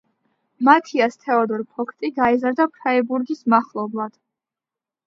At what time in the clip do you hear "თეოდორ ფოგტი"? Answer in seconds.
1.25-2.11